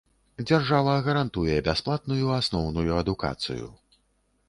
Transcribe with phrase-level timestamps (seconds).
[0.43, 3.73] Дзяржава гарантуе бясплатную асноўную адукацыю.